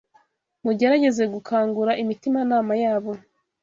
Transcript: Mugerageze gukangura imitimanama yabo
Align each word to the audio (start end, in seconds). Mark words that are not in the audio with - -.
Mugerageze 0.63 1.23
gukangura 1.33 1.91
imitimanama 2.01 2.73
yabo 2.83 3.11